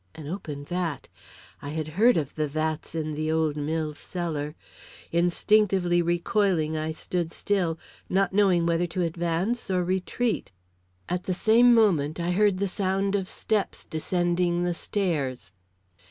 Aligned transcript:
An 0.15 0.25
open 0.25 0.65
vat! 0.65 1.09
I 1.61 1.69
had 1.69 1.89
heard 1.89 2.17
of 2.17 2.33
the 2.33 2.47
vats 2.47 2.95
in 2.95 3.13
the 3.13 3.31
old 3.31 3.55
mill's 3.55 3.99
cellar. 3.99 4.55
Instinctively 5.11 6.01
recoiling, 6.01 6.75
I 6.75 6.89
stood 6.89 7.31
still, 7.31 7.77
not 8.09 8.33
knowing 8.33 8.65
whether 8.65 8.87
to 8.87 9.03
advance 9.03 9.69
or 9.69 9.83
retreat. 9.83 10.51
At 11.07 11.25
the 11.25 11.35
same 11.35 11.71
moment 11.75 12.19
I 12.19 12.31
heard 12.31 12.57
the 12.57 12.67
sound 12.67 13.13
of 13.13 13.29
steps 13.29 13.85
descending 13.85 14.63
the 14.63 14.73
stairs. 14.73 15.53